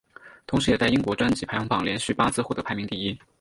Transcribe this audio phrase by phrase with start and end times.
[0.47, 3.15] 同时也在英国专辑排行榜连续八次获得排名第一。